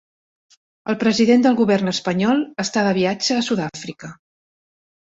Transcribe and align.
El 0.93 0.97
president 1.03 1.45
del 1.47 1.59
govern 1.61 1.93
espanyol 1.93 2.43
està 2.65 2.87
de 2.89 2.97
viatge 3.03 3.39
a 3.39 3.47
Sud-àfrica. 3.51 4.13